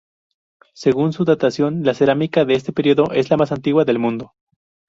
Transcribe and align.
Según 0.73 1.13
su 1.13 1.25
datación, 1.25 1.83
la 1.83 1.93
cerámica 1.93 2.43
de 2.43 2.55
este 2.55 2.73
período 2.73 3.11
es 3.11 3.29
la 3.29 3.37
más 3.37 3.51
antigua 3.51 3.85
del 3.85 3.99
mundo. 3.99 4.33